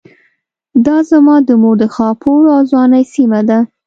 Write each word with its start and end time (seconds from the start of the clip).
دا 0.85 0.97
زما 1.09 1.35
د 1.47 1.49
مور 1.61 1.75
د 1.81 1.85
خاپوړو 1.95 2.49
او 2.57 2.61
ځوانۍ 2.71 3.03
سيمه 3.15 3.41
ده. 3.49 3.59